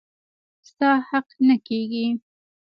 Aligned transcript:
ستا 0.67 0.89
حق 1.09 1.27
نه 1.47 1.55
کيږي. 1.67 2.05